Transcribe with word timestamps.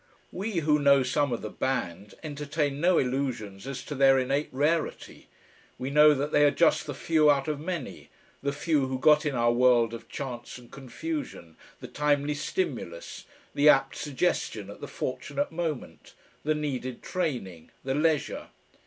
We 0.31 0.53
who 0.61 0.79
know 0.79 1.03
some 1.03 1.31
of 1.31 1.43
the 1.43 1.49
band 1.51 2.15
entertain 2.23 2.81
no 2.81 2.97
illusions 2.97 3.67
as 3.67 3.83
to 3.85 3.93
their 3.93 4.17
innate 4.17 4.49
rarity. 4.51 5.27
We 5.77 5.91
know 5.91 6.15
that 6.15 6.31
they 6.31 6.43
are 6.43 6.49
just 6.49 6.87
the 6.87 6.95
few 6.95 7.29
out 7.29 7.47
of 7.47 7.59
many, 7.59 8.09
the 8.41 8.51
few 8.51 8.87
who 8.87 8.97
got 8.97 9.27
in 9.27 9.35
our 9.35 9.51
world 9.51 9.93
of 9.93 10.09
chance 10.09 10.57
and 10.57 10.71
confusion, 10.71 11.55
the 11.81 11.87
timely 11.87 12.33
stimulus, 12.33 13.25
the 13.53 13.69
apt 13.69 13.95
suggestion 13.95 14.71
at 14.71 14.81
the 14.81 14.87
fortunate 14.87 15.51
moment, 15.51 16.15
the 16.43 16.55
needed 16.55 17.03
training, 17.03 17.69
the 17.83 17.93
leisure. 17.93 18.47